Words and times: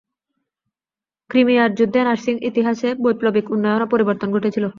ক্রিমিয়ার 1.29 1.69
যুদ্ধে 1.77 1.99
নার্সিং 2.03 2.35
ইতিহাসে 2.49 2.89
বৈপ্লবিক 3.03 3.45
উন্নয়ন 3.53 3.81
ও 3.83 3.87
পরিবর্তন 3.93 4.27
ঘটেছিল। 4.35 4.65